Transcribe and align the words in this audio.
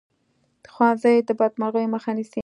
ښوونځی 0.73 1.15
د 1.27 1.29
بدمرغیو 1.39 1.91
مخه 1.95 2.11
نیسي 2.17 2.39